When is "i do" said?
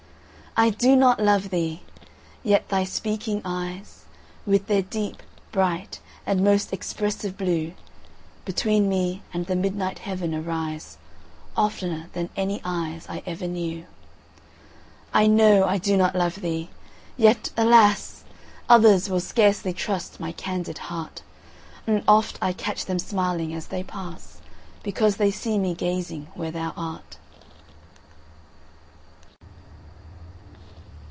0.57-0.97, 15.65-15.95